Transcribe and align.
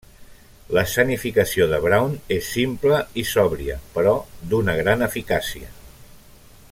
L'escenificació 0.75 1.67
de 1.73 1.79
Brown 1.83 2.15
és 2.37 2.49
simple 2.55 3.03
i 3.25 3.27
sòbria 3.33 3.77
però 3.99 4.15
d'una 4.55 4.77
gran 4.81 5.09
eficàcia. 5.11 5.71